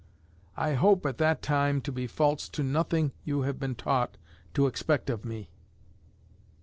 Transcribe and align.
I 0.57 0.73
hope 0.73 1.05
at 1.05 1.19
that 1.19 1.43
time 1.43 1.79
to 1.81 1.91
be 1.91 2.07
false 2.07 2.49
to 2.57 2.63
nothing 2.63 3.11
you 3.23 3.43
have 3.43 3.59
been 3.59 3.75
taught 3.75 4.17
to 4.55 4.65
expect 4.65 5.11
of 5.11 5.23
me. 5.23 5.51